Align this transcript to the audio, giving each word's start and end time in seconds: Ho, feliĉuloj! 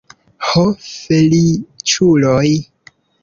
Ho, 0.45 0.63
feliĉuloj! 0.85 2.49